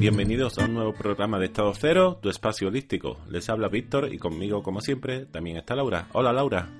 Bienvenidos 0.00 0.56
a 0.56 0.64
un 0.64 0.72
nuevo 0.72 0.94
programa 0.94 1.38
de 1.38 1.44
Estado 1.44 1.74
Cero, 1.74 2.18
tu 2.22 2.30
espacio 2.30 2.68
holístico. 2.68 3.18
Les 3.28 3.50
habla 3.50 3.68
Víctor 3.68 4.10
y 4.10 4.16
conmigo, 4.16 4.62
como 4.62 4.80
siempre, 4.80 5.26
también 5.26 5.58
está 5.58 5.76
Laura. 5.76 6.08
Hola, 6.14 6.32
Laura. 6.32 6.70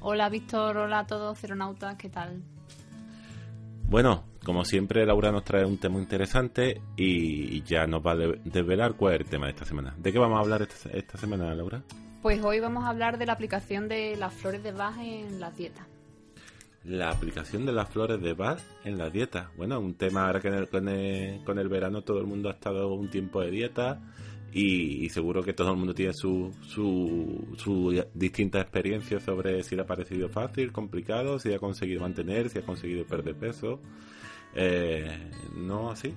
Hola, 0.00 0.30
Víctor. 0.30 0.78
Hola 0.78 1.00
a 1.00 1.06
todos, 1.06 1.38
ceronautas. 1.38 1.96
¿Qué 1.96 2.08
tal? 2.08 2.42
Bueno, 3.86 4.24
como 4.42 4.64
siempre, 4.64 5.04
Laura 5.04 5.30
nos 5.30 5.44
trae 5.44 5.66
un 5.66 5.76
tema 5.76 5.98
interesante 5.98 6.80
y 6.96 7.62
ya 7.64 7.86
nos 7.86 8.00
va 8.00 8.12
a 8.12 8.16
desvelar 8.16 8.94
cuál 8.94 9.16
es 9.16 9.20
el 9.20 9.26
tema 9.26 9.44
de 9.44 9.52
esta 9.52 9.66
semana. 9.66 9.94
¿De 9.98 10.10
qué 10.10 10.18
vamos 10.18 10.38
a 10.38 10.40
hablar 10.40 10.62
esta, 10.62 10.88
esta 10.88 11.18
semana, 11.18 11.54
Laura? 11.54 11.82
Pues 12.22 12.42
hoy 12.42 12.60
vamos 12.60 12.84
a 12.84 12.88
hablar 12.88 13.18
de 13.18 13.26
la 13.26 13.34
aplicación 13.34 13.88
de 13.88 14.16
las 14.16 14.32
flores 14.32 14.62
de 14.62 14.72
Bach 14.72 14.96
en 14.98 15.38
la 15.38 15.50
dieta. 15.50 15.86
La 16.84 17.10
aplicación 17.10 17.64
de 17.64 17.72
las 17.72 17.88
flores 17.88 18.20
de 18.20 18.34
Bach 18.34 18.60
en 18.84 18.98
la 18.98 19.08
dieta. 19.08 19.50
Bueno, 19.56 19.80
un 19.80 19.94
tema 19.94 20.26
ahora 20.26 20.40
que 20.40 20.50
con, 20.66 20.88
el, 20.88 21.42
con, 21.44 21.58
el, 21.58 21.68
verano 21.68 22.02
todo 22.02 22.20
el 22.20 22.26
mundo 22.26 22.50
ha 22.50 22.52
estado 22.52 22.92
un 22.92 23.08
tiempo 23.08 23.40
de 23.40 23.50
dieta 23.50 24.00
y, 24.52 25.08
seguro 25.08 25.42
que 25.42 25.52
todo 25.52 25.70
el 25.70 25.76
mundo 25.76 25.94
tiene 25.94 26.12
su, 26.12 26.52
su, 26.62 27.54
su 27.56 28.04
distintas 28.12 28.62
experiencias 28.62 29.22
sobre 29.22 29.62
si 29.62 29.74
le 29.74 29.82
ha 29.82 29.86
parecido 29.86 30.28
fácil, 30.28 30.72
complicado, 30.72 31.38
si 31.38 31.52
ha 31.52 31.58
conseguido 31.58 32.02
mantener, 32.02 32.50
si 32.50 32.58
ha 32.58 32.62
conseguido 32.62 33.04
perder 33.06 33.34
peso. 33.34 33.80
Eh, 34.54 35.30
¿No 35.56 35.90
así? 35.90 36.14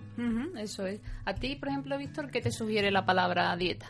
eso 0.58 0.86
es. 0.86 1.02
A 1.26 1.34
ti, 1.34 1.56
por 1.56 1.70
ejemplo, 1.70 1.98
Víctor, 1.98 2.30
¿qué 2.30 2.42
te 2.42 2.52
sugiere 2.52 2.92
la 2.92 3.06
palabra 3.06 3.56
dieta? 3.58 3.88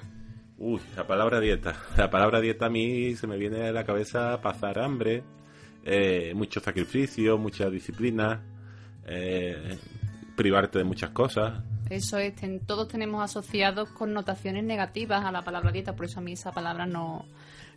Uy, 0.57 0.80
la 0.96 1.05
palabra 1.05 1.40
dieta. 1.40 1.76
La 1.98 2.09
palabra 2.09 2.40
dieta 2.40 2.68
a 2.68 2.70
mí 2.70 3.16
se 3.16 3.27
me 3.27 3.38
viene 3.38 3.68
a 3.68 3.71
la 3.71 3.85
cabeza 3.85 4.40
pasar 4.41 4.80
hambre, 4.80 5.24
eh, 5.90 6.34
mucho 6.35 6.60
sacrificio, 6.60 7.38
mucha 7.38 7.70
disciplina, 7.70 8.43
eh, 9.05 9.77
privarte 10.35 10.80
de 10.80 10.84
muchas 10.84 11.12
cosas. 11.12 11.63
Eso 11.90 12.18
es, 12.18 12.34
todos 12.66 12.90
tenemos 12.90 13.24
asociados 13.24 13.88
connotaciones 13.91 14.65
negativas 14.65 15.24
a 15.24 15.32
la 15.32 15.43
palabra 15.43 15.71
dieta, 15.71 15.96
por 15.96 16.05
eso 16.05 16.20
a 16.20 16.24
mí 16.24 16.34
esa 16.34 16.52
palabra 16.52 16.85
no, 16.85 17.26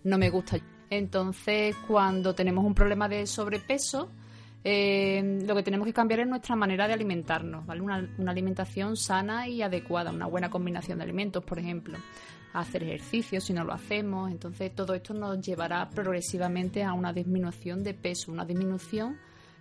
no 0.03 0.19
me 0.19 0.29
gusta. 0.29 0.59
Entonces, 0.91 1.77
cuando 1.87 2.35
tenemos 2.35 2.65
un 2.65 2.75
problema 2.75 3.09
de 3.09 3.29
sobrepeso, 3.29 4.11
eh, 4.65 5.41
lo 5.47 5.55
que 5.55 5.63
tenemos 5.63 5.87
que 5.87 5.93
cambiar 5.93 6.19
es 6.19 6.27
nuestra 6.27 6.57
manera 6.57 6.89
de 6.89 6.95
alimentarnos, 6.95 7.65
¿vale? 7.65 7.81
Una, 7.81 8.11
una, 8.19 8.33
alimentación 8.33 8.97
sana 8.97 9.47
y 9.47 9.63
adecuada, 9.63 10.11
una 10.11 10.27
buena 10.27 10.51
combinación 10.51 10.99
de 10.99 11.05
alimentos, 11.05 11.45
por 11.45 11.61
ejemplo 11.61 11.97
hacer 12.53 12.83
ejercicio 12.85 13.41
si 13.41 13.53
no 13.53 13.65
lo 13.65 13.73
hacemos. 13.73 14.31
Entonces 14.31 14.75
todo 14.75 14.95
esto 14.95 15.15
nos 15.15 15.41
llevará 15.41 15.89
progresivamente 15.91 16.83
a 16.83 16.93
una 16.93 17.13
disminución 17.13 17.83
de 17.83 17.95
peso, 17.95 18.33
una 18.33 18.45
disminución 18.45 19.19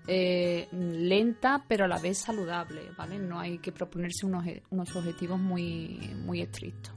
eh, 0.07 0.67
lenta 0.71 1.63
pero 1.67 1.85
a 1.85 1.87
la 1.87 1.99
vez 1.99 2.17
saludable, 2.17 2.81
¿vale? 2.97 3.19
No 3.19 3.39
hay 3.39 3.59
que 3.59 3.71
proponerse 3.71 4.25
unos, 4.25 4.43
unos 4.71 4.95
objetivos 4.95 5.39
muy, 5.39 5.99
muy 6.25 6.41
estrictos. 6.41 6.93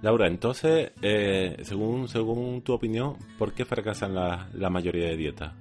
Laura, 0.00 0.28
entonces, 0.28 0.92
eh, 1.02 1.56
según, 1.62 2.06
según 2.06 2.62
tu 2.62 2.72
opinión, 2.72 3.16
¿por 3.36 3.52
qué 3.52 3.64
fracasan 3.64 4.14
la, 4.14 4.48
la 4.54 4.70
mayoría 4.70 5.08
de 5.08 5.16
dietas? 5.16 5.52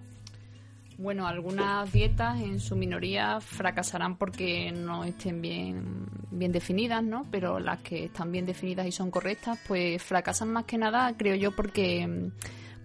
Bueno, 0.98 1.28
algunas 1.28 1.92
dietas 1.92 2.42
en 2.42 2.60
su 2.60 2.76
minoría 2.76 3.40
fracasarán 3.40 4.18
porque 4.18 4.72
no 4.72 5.04
estén 5.04 5.42
bien, 5.42 6.08
bien 6.32 6.52
definidas, 6.52 7.04
¿no? 7.04 7.26
Pero 7.30 7.60
las 7.60 7.82
que 7.82 8.06
están 8.06 8.32
bien 8.32 8.48
definidas 8.48 8.88
y 8.88 8.92
son 8.92 9.12
correctas, 9.12 9.60
pues 9.68 10.02
fracasan 10.02 10.50
más 10.50 10.66
que 10.66 10.80
nada, 10.80 11.14
creo 11.16 11.36
yo, 11.36 11.56
porque 11.56 12.32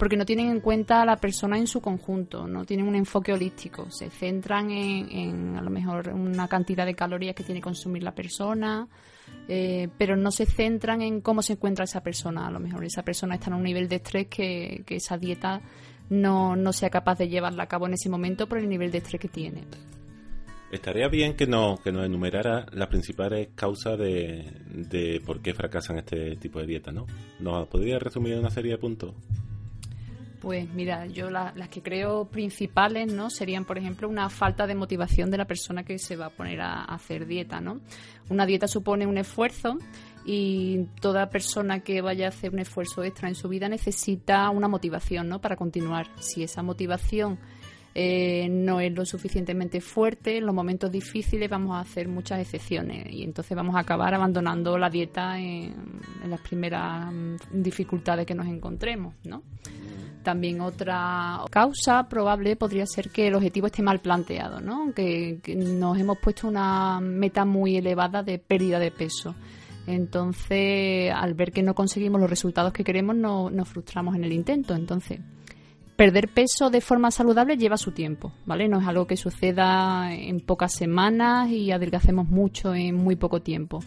porque 0.03 0.17
no 0.17 0.27
tienen 0.27 0.49
en 0.49 0.61
cuenta 0.61 1.01
a 1.01 1.07
la 1.07 1.17
persona 1.17 1.57
en 1.57 1.69
su 1.69 1.81
conjunto, 1.81 2.49
no 2.49 2.65
tienen 2.65 2.89
un 2.89 2.97
enfoque 2.97 3.33
holístico, 3.33 3.89
se 3.89 4.11
centran 4.11 4.69
en, 4.69 5.57
a 5.57 5.63
lo 5.63 5.71
mejor 5.71 6.09
una 6.09 6.49
cantidad 6.49 6.85
de 6.85 6.97
calorías 6.97 7.37
que 7.37 7.45
tiene 7.45 7.61
que 7.61 7.65
consumir 7.65 8.03
la 8.03 8.13
persona, 8.13 8.89
eh, 9.47 9.89
pero 9.97 10.17
no 10.17 10.33
se 10.33 10.45
centran 10.45 11.03
en 11.03 11.21
cómo 11.21 11.41
se 11.41 11.53
encuentra 11.53 11.85
esa 11.85 12.03
persona, 12.03 12.49
a 12.49 12.51
lo 12.51 12.59
mejor 12.59 12.85
esa 12.85 13.05
persona 13.05 13.37
está 13.37 13.51
en 13.51 13.55
un 13.55 13.63
nivel 13.63 13.89
de 13.89 13.97
estrés 13.97 14.27
que, 14.27 14.83
que 14.85 14.97
esa 14.97 15.17
dieta 15.17 15.61
no, 16.13 16.57
no 16.57 16.73
sea 16.73 16.91
capaz 16.91 17.19
de 17.19 17.29
llevarla 17.29 17.65
a 17.65 17.69
cabo 17.69 17.87
en 17.87 17.95
ese 17.95 18.11
momento 18.11 18.47
por 18.47 18.59
el 18.59 18.69
nivel 18.69 18.91
de 18.91 18.99
estrés 18.99 19.21
que 19.21 19.29
tiene. 19.29 19.65
Estaría 20.71 21.09
bien 21.09 21.37
que 21.37 21.47
nos, 21.47 21.81
que 21.81 21.93
nos 21.93 22.05
enumerara 22.05 22.67
las 22.73 22.89
principales 22.89 23.49
causas 23.55 23.99
de, 23.99 24.53
de 24.71 25.23
por 25.25 25.41
qué 25.41 25.55
fracasan 25.55 25.99
este 25.99 26.37
tipo 26.37 26.61
de 26.61 26.67
dieta, 26.67 26.93
¿no? 26.93 27.07
¿Nos 27.41 27.67
podría 27.69 27.99
resumir 27.99 28.35
en 28.35 28.41
una 28.41 28.51
serie 28.51 28.73
de 28.73 28.79
puntos? 28.79 29.15
Pues 30.41 30.69
mira, 30.75 31.07
yo 31.07 31.31
las 31.31 31.69
que 31.69 31.83
creo 31.83 32.25
principales, 32.25 33.13
¿no? 33.13 33.31
Serían, 33.31 33.65
por 33.65 33.79
ejemplo, 33.79 34.09
una 34.09 34.29
falta 34.29 34.67
de 34.67 34.75
motivación 34.75 35.31
de 35.31 35.39
la 35.39 35.45
persona 35.47 35.85
que 35.85 35.99
se 35.99 36.17
va 36.17 36.27
a 36.27 36.31
poner 36.31 36.61
a, 36.61 36.81
a 36.81 36.95
hacer 36.95 37.27
dieta, 37.27 37.61
¿no? 37.61 37.81
Una 38.29 38.45
dieta 38.45 38.67
supone 38.67 39.07
un 39.07 39.19
esfuerzo 39.19 39.79
y 40.25 40.85
toda 41.01 41.31
persona 41.31 41.81
que 41.81 42.01
vaya 42.01 42.27
a 42.27 42.29
hacer 42.29 42.53
un 42.53 42.61
esfuerzo 42.61 43.03
extra 43.03 43.29
en 43.29 43.35
su 43.35 43.49
vida 43.49 43.69
necesita 43.69 44.49
una 44.51 44.69
motivación 44.69 45.29
¿no? 45.29 45.41
para 45.41 45.57
continuar. 45.57 46.07
Si 46.21 46.43
esa 46.43 46.63
motivación 46.63 47.39
eh, 47.95 48.49
no 48.49 48.81
es 48.81 48.93
lo 48.93 49.05
suficientemente 49.05 49.81
fuerte, 49.81 50.39
en 50.39 50.47
los 50.47 50.55
momentos 50.55 50.91
difíciles 50.91 51.51
vamos 51.51 51.77
a 51.77 51.81
hacer 51.81 52.09
muchas 52.09 52.41
excepciones 52.41 53.07
y 53.11 53.23
entonces 53.23 53.57
vamos 53.57 53.75
a 53.75 53.81
acabar 53.81 54.15
abandonando 54.15 54.79
la 54.79 54.89
dieta 54.89 55.39
en, 55.39 55.75
las 56.27 56.41
primeras 56.41 57.13
mm, 57.13 57.37
dificultades 57.51 58.25
que 58.25 58.35
nos 58.35 58.47
encontremos. 58.47 59.15
¿no? 59.25 59.43
También 60.23 60.61
otra 60.61 61.41
causa 61.51 62.09
probable 62.09 62.55
podría 62.55 62.87
ser 62.87 63.11
que 63.11 63.27
el 63.27 63.35
objetivo 63.35 63.67
esté 63.67 63.83
mal 63.83 64.01
planteado, 64.01 64.61
¿no? 64.61 64.95
que 64.95 65.41
nos 65.57 65.99
hemos 65.99 66.19
puesto 66.19 66.47
una 66.47 67.01
meta 67.01 67.45
muy 67.45 67.77
elevada 67.77 68.23
de 68.23 68.39
pérdida 68.39 68.79
de 68.79 68.93
peso 68.93 69.35
entonces, 69.87 71.13
al 71.15 71.35
ver 71.35 71.53
que 71.53 71.63
no 71.63 71.75
conseguimos 71.75 72.21
los 72.21 72.31
resultados 72.31 72.73
que 72.73 72.85
queremos, 72.85 73.17
no, 73.17 73.51
nos 73.51 73.69
frustramos 73.69 74.15
en 74.15 74.25
el 74.25 74.33
intento. 74.33 74.75
Entonces, 74.75 75.21
perder 75.97 76.29
peso 76.29 76.71
de 76.71 76.81
forma 76.81 77.11
saludable 77.11 77.57
lleva 77.57 77.77
su 77.77 77.93
tiempo, 77.93 78.33
¿vale? 78.47 78.69
No 78.69 78.81
es 78.81 78.87
algo 78.87 79.07
que 79.07 79.17
suceda 79.17 80.15
en 80.15 80.41
pocas 80.41 80.73
semanas 80.73 81.51
y 81.51 81.73
adelgacemos 81.73 82.29
mucho 82.29 82.75
en 82.75 82.95
muy 82.97 83.17
poco 83.17 83.41
tiempo. 83.41 83.81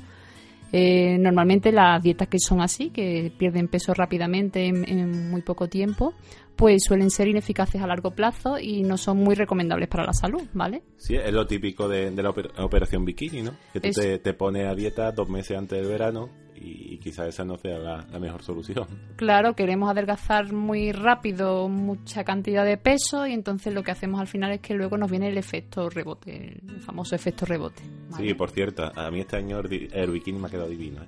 Eh, 0.77 1.17
normalmente 1.17 1.71
las 1.71 2.03
dietas 2.03 2.27
que 2.27 2.37
son 2.37 2.59
así, 2.59 2.89
que 2.89 3.31
pierden 3.37 3.69
peso 3.69 3.93
rápidamente 3.93 4.65
en, 4.65 5.29
muy 5.29 5.41
poco 5.41 5.69
tiempo, 5.69 6.13
pues 6.57 6.83
suelen 6.83 7.11
ser 7.11 7.29
ineficaces 7.29 7.81
a 7.81 7.87
largo 7.87 8.11
plazo 8.11 8.59
y 8.59 8.83
no 8.83 8.97
son 8.97 9.19
muy 9.19 9.35
recomendables 9.35 9.87
para 9.87 10.03
la 10.03 10.11
salud, 10.11 10.41
¿vale? 10.51 10.83
Sí, 10.97 11.15
es 11.15 11.31
lo 11.31 11.47
típico 11.47 11.87
de, 11.87 12.11
la 12.11 12.31
operación 12.31 13.05
bikini, 13.05 13.41
¿no? 13.41 13.51
Que 13.71 13.79
tú 13.79 13.89
te, 13.91 14.19
te, 14.19 14.33
pones 14.33 14.67
a 14.67 14.75
dieta 14.75 15.13
dos 15.13 15.29
meses 15.29 15.57
antes 15.57 15.79
del 15.79 15.87
verano 15.89 16.29
y, 16.65 16.97
quizás 16.97 17.27
esa 17.27 17.45
no 17.45 17.57
sea 17.57 17.77
la, 17.77 18.19
mejor 18.19 18.43
solución. 18.43 18.87
Claro, 19.15 19.55
queremos 19.55 19.89
adelgazar 19.89 20.51
muy 20.51 20.91
rápido 20.91 21.69
mucha 21.69 22.23
cantidad 22.23 22.65
de 22.65 22.77
peso 22.77 23.27
y 23.27 23.33
entonces 23.33 23.73
lo 23.73 23.83
que 23.83 23.91
hacemos 23.91 24.19
al 24.19 24.27
final 24.27 24.51
es 24.51 24.61
que 24.61 24.73
luego 24.73 24.97
nos 24.97 25.11
viene 25.11 25.29
el 25.29 25.37
efecto 25.37 25.89
rebote, 25.89 26.59
el 26.67 26.81
famoso 26.81 27.15
efecto 27.15 27.45
rebote. 27.45 27.83
Sí, 28.17 28.33
por 28.33 28.49
cierto, 28.49 28.91
a 28.95 29.11
mí 29.11 29.19
este 29.19 29.37
año 29.37 29.59
el 29.59 30.11
bikini 30.11 30.39
me 30.39 30.47
ha 30.47 30.49
quedado 30.49 30.69
divino. 30.69 31.03
¿eh? 31.03 31.07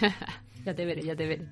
ya 0.64 0.74
te 0.74 0.84
veré, 0.84 1.02
ya 1.02 1.14
te 1.14 1.26
veré. 1.26 1.44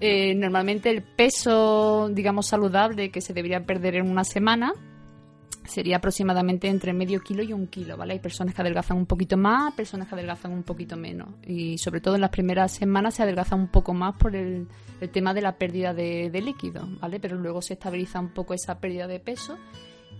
Eh, 0.00 0.34
normalmente 0.34 0.90
el 0.90 1.02
peso, 1.02 2.10
digamos, 2.12 2.46
saludable 2.46 3.10
que 3.10 3.20
se 3.20 3.32
debería 3.32 3.64
perder 3.64 3.96
en 3.96 4.10
una 4.10 4.24
semana 4.24 4.74
sería 5.66 5.96
aproximadamente 5.96 6.68
entre 6.68 6.92
medio 6.92 7.20
kilo 7.20 7.42
y 7.42 7.52
un 7.52 7.66
kilo, 7.66 7.96
¿vale? 7.96 8.14
Hay 8.14 8.18
personas 8.18 8.54
que 8.54 8.62
adelgazan 8.62 8.96
un 8.96 9.06
poquito 9.06 9.36
más, 9.36 9.74
personas 9.74 10.08
que 10.08 10.14
adelgazan 10.14 10.52
un 10.52 10.62
poquito 10.62 10.96
menos. 10.96 11.28
Y 11.46 11.78
sobre 11.78 12.00
todo 12.00 12.14
en 12.14 12.20
las 12.20 12.30
primeras 12.30 12.72
semanas 12.72 13.14
se 13.14 13.22
adelgaza 13.22 13.54
un 13.54 13.68
poco 13.68 13.94
más 13.94 14.16
por 14.16 14.34
el, 14.34 14.68
tema 15.12 15.34
de 15.34 15.42
la 15.42 15.56
pérdida 15.58 15.92
de, 15.92 16.30
líquido, 16.42 16.86
¿vale? 17.00 17.20
Pero 17.20 17.36
luego 17.36 17.60
se 17.62 17.74
estabiliza 17.74 18.20
un 18.20 18.30
poco 18.30 18.54
esa 18.54 18.78
pérdida 18.78 19.06
de 19.06 19.20
peso 19.20 19.56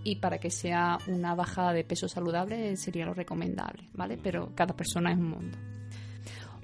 y 0.04 0.16
para 0.16 0.38
que 0.38 0.50
sea 0.50 0.98
una 1.08 1.34
bajada 1.34 1.72
de 1.72 1.84
peso 1.84 2.08
saludable 2.08 2.76
sería 2.76 3.06
lo 3.06 3.14
recomendable, 3.14 3.88
¿vale? 3.94 4.18
Pero 4.22 4.52
cada 4.54 4.76
persona 4.76 5.12
es 5.12 5.18
un 5.18 5.30
mundo. 5.30 5.58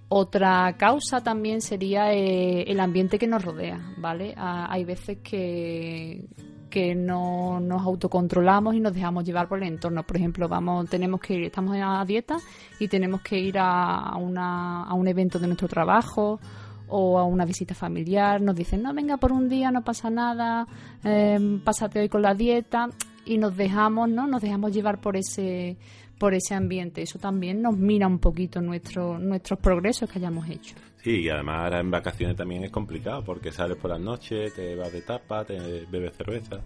Otra 0.09 0.77
causa 0.77 1.23
también 1.23 1.63
sería 1.63 2.13
eh, 2.13 2.65
el 2.71 2.81
ambiente 2.81 3.19
que 3.19 3.27
nos 3.27 3.43
rodea, 3.43 3.81
¿vale? 3.97 4.35
Ah, 4.37 4.67
hay 4.71 4.85
veces 4.85 5.19
que 5.23 6.27
que 6.73 6.95
no 6.95 7.61
nos 7.61 7.83
autocontrolamos 7.83 8.75
y 8.75 8.81
nos 8.81 8.95
dejamos 8.95 9.25
llevar 9.25 9.47
por 9.47 9.59
el 9.59 9.69
entorno. 9.69 10.05
Por 10.05 10.17
ejemplo, 10.17 10.49
vamos, 10.49 10.89
tenemos 10.89 11.21
que 11.21 11.35
ir, 11.35 11.45
estamos 11.45 11.77
a 11.79 12.03
dieta 12.07 12.39
y 12.81 12.89
tenemos 12.89 13.21
que 13.21 13.39
ir 13.39 13.59
a, 13.59 14.17
una, 14.17 14.85
a 14.85 14.95
un 14.95 15.07
evento 15.07 15.39
de 15.39 15.49
nuestro 15.49 15.69
trabajo 15.69 16.41
o 16.89 17.19
a 17.19 17.25
una 17.25 17.45
visita 17.45 17.75
familiar. 17.75 18.41
Nos 18.41 18.57
dicen, 18.57 18.83
no, 18.83 18.95
venga 18.95 19.19
por 19.19 19.33
un 19.33 19.51
día, 19.51 19.71
no 19.71 19.85
pasa 19.85 20.09
nada, 20.09 20.67
eh, 21.05 21.61
pásate 21.63 22.01
hoy 22.01 22.09
con 22.09 22.23
la 22.23 22.33
dieta 22.33 22.89
y 23.27 23.37
nos 23.37 23.55
dejamos, 23.55 24.09
¿no? 24.09 24.27
Nos 24.27 24.41
dejamos 24.41 24.73
llevar 24.73 24.99
por 24.99 25.19
ese 25.19 25.77
por 26.23 26.35
ese 26.35 26.55
ambiente. 26.55 27.03
Eso 27.03 27.19
también 27.19 27.61
nos 27.61 27.77
mira 27.77 28.07
un 28.07 28.21
poquito 28.21 28.61
nuestro, 28.61 29.19
nuestros 29.19 29.59
progresos 29.59 30.09
que 30.09 30.21
hayamos 30.21 30.49
hecho. 30.49 30.77
Sí, 31.03 31.23
y 31.23 31.29
además 31.29 31.65
ahora 31.65 31.81
en 31.81 31.91
vacaciones 31.91 32.37
también 32.37 32.63
es 32.63 32.71
complicado 32.71 33.25
porque 33.25 33.51
sales 33.51 33.77
por 33.77 33.91
las 33.91 33.99
noches, 33.99 34.55
te 34.55 34.77
vas 34.77 34.93
de 34.93 35.03
tapa, 35.03 35.45
te 35.45 35.59
bebes 35.91 36.17
cerveza. 36.17 36.61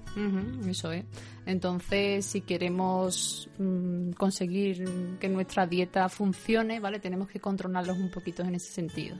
eso 0.68 0.92
es. 0.92 1.06
Entonces, 1.46 2.26
si 2.26 2.42
queremos 2.42 3.48
mm, 3.58 4.10
conseguir 4.10 4.84
que 5.18 5.30
nuestra 5.30 5.66
dieta 5.66 6.06
funcione, 6.10 6.78
¿vale? 6.78 7.00
Tenemos 7.00 7.26
que 7.26 7.40
controlarlos 7.40 7.96
un 7.96 8.10
poquito 8.10 8.42
en 8.42 8.56
ese 8.56 8.70
sentido. 8.70 9.16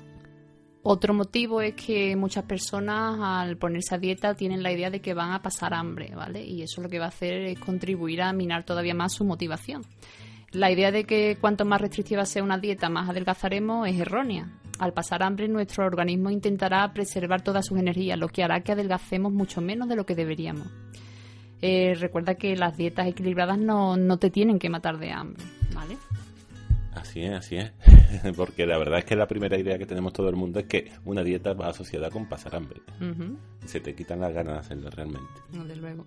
Otro 0.83 1.15
motivo 1.15 1.63
es 1.63 1.73
que 1.73 2.15
muchas 2.15 2.45
personas 2.45 3.19
al 3.21 3.57
ponerse 3.57 3.95
a 3.95 3.99
dieta 3.99 4.35
tienen 4.35 4.63
la 4.63 4.71
idea 4.71 4.91
de 4.91 5.01
que 5.01 5.15
van 5.15 5.33
a 5.33 5.41
pasar 5.41 5.73
hambre, 5.73 6.15
¿vale? 6.15 6.45
Y 6.45 6.61
eso 6.61 6.83
lo 6.83 6.91
que 6.91 6.99
va 6.99 7.07
a 7.07 7.09
hacer 7.09 7.41
es 7.41 7.59
contribuir 7.59 8.21
a 8.21 8.35
minar 8.35 8.65
todavía 8.65 8.95
más 8.95 9.15
su 9.15 9.25
motivación. 9.25 9.83
La 10.53 10.71
idea 10.71 10.91
de 10.93 11.05
que 11.05 11.37
cuanto 11.41 11.65
más 11.65 11.81
restrictiva 11.81 12.25
sea 12.25 12.43
una 12.43 12.59
dieta, 12.59 12.89
más 12.89 13.09
adelgazaremos 13.09 13.89
es 13.89 13.99
errónea. 13.99 14.49
Al 14.79 14.93
pasar 14.93 15.23
hambre, 15.23 15.49
nuestro 15.49 15.85
organismo 15.85 16.31
intentará 16.31 16.93
preservar 16.93 17.43
todas 17.43 17.67
sus 17.67 17.79
energías, 17.79 18.19
lo 18.19 18.29
que 18.29 18.43
hará 18.43 18.61
que 18.61 18.73
adelgacemos 18.73 19.33
mucho 19.33 19.61
menos 19.61 19.89
de 19.89 19.97
lo 19.97 20.07
que 20.07 20.15
deberíamos. 20.15 20.69
Eh, 21.63 21.95
recuerda 21.99 22.35
que 22.35 22.55
las 22.57 22.77
dietas 22.77 23.07
equilibradas 23.07 23.59
no, 23.59 23.97
no 23.97 24.19
te 24.19 24.31
tienen 24.31 24.59
que 24.59 24.69
matar 24.69 24.99
de 24.99 25.13
hambre, 25.13 25.43
¿vale? 25.75 25.97
Así 26.95 27.23
es, 27.23 27.33
así 27.33 27.57
es. 27.57 27.73
Porque 28.37 28.67
la 28.67 28.79
verdad 28.79 29.01
es 29.01 29.05
que 29.05 29.17
la 29.17 29.27
primera 29.27 29.59
idea 29.59 29.79
que 29.79 29.87
tenemos 29.87 30.13
todo 30.13 30.29
el 30.29 30.37
mundo 30.37 30.61
es 30.61 30.67
que 30.67 30.93
una 31.05 31.23
dieta 31.23 31.53
va 31.55 31.69
asociada 31.69 32.11
con 32.11 32.29
pasar 32.29 32.57
hambre. 32.57 32.81
Se 33.65 33.81
te 33.81 33.95
quitan 33.95 34.21
las 34.21 34.33
ganas 34.33 34.55
de 34.55 34.61
hacerlo 34.61 34.91
realmente. 34.91 35.41
desde 35.51 35.77
luego. 35.77 36.07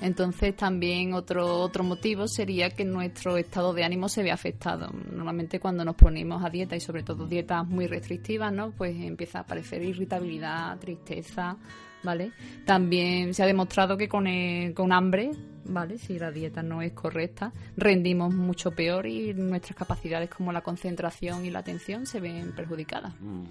Entonces 0.00 0.56
también 0.56 1.14
otro, 1.14 1.60
otro 1.60 1.84
motivo 1.84 2.26
sería 2.26 2.70
que 2.70 2.84
nuestro 2.84 3.36
estado 3.36 3.72
de 3.72 3.84
ánimo 3.84 4.08
se 4.08 4.22
ve 4.22 4.32
afectado. 4.32 4.90
Normalmente 5.12 5.60
cuando 5.60 5.84
nos 5.84 5.94
ponemos 5.94 6.44
a 6.44 6.50
dieta 6.50 6.74
y 6.74 6.80
sobre 6.80 7.02
todo 7.02 7.26
dietas 7.26 7.66
muy 7.66 7.86
restrictivas, 7.86 8.52
¿no? 8.52 8.72
Pues 8.72 8.96
empieza 8.96 9.38
a 9.38 9.42
aparecer 9.42 9.82
irritabilidad, 9.82 10.78
tristeza, 10.78 11.56
¿vale? 12.02 12.32
También 12.64 13.34
se 13.34 13.42
ha 13.42 13.46
demostrado 13.46 13.96
que 13.96 14.08
con, 14.08 14.26
con 14.74 14.92
hambre, 14.92 15.30
¿vale? 15.64 15.98
Si 15.98 16.18
la 16.18 16.30
dieta 16.30 16.62
no 16.62 16.82
es 16.82 16.92
correcta, 16.92 17.52
rendimos 17.76 18.34
mucho 18.34 18.70
peor 18.70 19.06
y 19.06 19.34
nuestras 19.34 19.76
capacidades 19.76 20.30
como 20.30 20.52
la 20.52 20.62
concentración 20.62 21.44
y 21.44 21.50
la 21.50 21.60
atención 21.60 22.06
se 22.06 22.20
ven 22.20 22.52
perjudicadas. 22.52 23.14
Mm. 23.20 23.44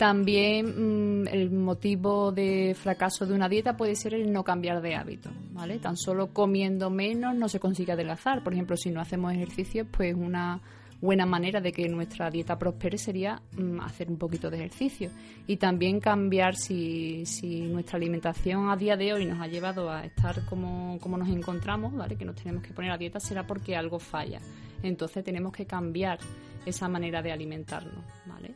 También 0.00 1.24
mm, 1.24 1.28
el 1.28 1.50
motivo 1.50 2.32
de 2.32 2.74
fracaso 2.74 3.26
de 3.26 3.34
una 3.34 3.50
dieta 3.50 3.76
puede 3.76 3.94
ser 3.94 4.14
el 4.14 4.32
no 4.32 4.44
cambiar 4.44 4.80
de 4.80 4.94
hábito, 4.94 5.30
¿vale? 5.52 5.78
Tan 5.78 5.98
solo 5.98 6.28
comiendo 6.32 6.88
menos 6.88 7.34
no 7.34 7.50
se 7.50 7.60
consigue 7.60 7.92
adelgazar. 7.92 8.42
Por 8.42 8.54
ejemplo, 8.54 8.78
si 8.78 8.90
no 8.90 9.02
hacemos 9.02 9.34
ejercicio, 9.34 9.86
pues 9.86 10.14
una 10.14 10.62
buena 11.00 11.24
manera 11.26 11.60
de 11.60 11.72
que 11.72 11.88
nuestra 11.88 12.30
dieta 12.30 12.58
prospere 12.58 12.98
sería 12.98 13.40
mm, 13.56 13.80
hacer 13.80 14.10
un 14.10 14.18
poquito 14.18 14.50
de 14.50 14.58
ejercicio 14.58 15.10
y 15.46 15.56
también 15.56 16.00
cambiar 16.00 16.56
si, 16.56 17.24
si, 17.26 17.62
nuestra 17.62 17.96
alimentación 17.96 18.68
a 18.68 18.76
día 18.76 18.96
de 18.96 19.12
hoy 19.14 19.24
nos 19.24 19.40
ha 19.40 19.46
llevado 19.46 19.90
a 19.90 20.04
estar 20.04 20.44
como, 20.46 20.98
como 21.00 21.16
nos 21.16 21.28
encontramos, 21.28 21.94
¿vale? 21.94 22.16
que 22.16 22.24
nos 22.24 22.36
tenemos 22.36 22.62
que 22.62 22.72
poner 22.72 22.90
a 22.90 22.98
dieta, 22.98 23.18
será 23.18 23.46
porque 23.46 23.76
algo 23.76 23.98
falla. 23.98 24.40
Entonces 24.82 25.24
tenemos 25.24 25.52
que 25.52 25.66
cambiar 25.66 26.18
esa 26.66 26.88
manera 26.88 27.22
de 27.22 27.32
alimentarnos. 27.32 28.04
¿vale? 28.26 28.54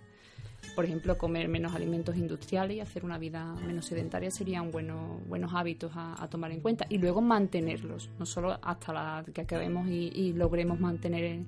Por 0.75 0.85
ejemplo, 0.85 1.17
comer 1.17 1.49
menos 1.49 1.75
alimentos 1.75 2.17
industriales 2.17 2.76
y 2.76 2.81
hacer 2.81 3.05
una 3.05 3.17
vida 3.17 3.55
menos 3.67 3.87
sedentaria 3.87 4.31
serían 4.31 4.70
buenos, 4.70 5.26
buenos 5.29 5.55
hábitos 5.55 5.93
a, 5.94 6.26
tomar 6.29 6.50
en 6.50 6.61
cuenta. 6.61 6.85
Y 6.88 6.99
luego 6.99 7.20
mantenerlos, 7.20 8.11
no 8.19 8.26
solo 8.26 8.58
hasta 8.61 8.93
la 8.93 9.25
que 9.32 9.43
acabemos 9.43 9.88
y, 9.88 10.11
y 10.14 10.32
logremos 10.32 10.81
mantener 10.81 11.44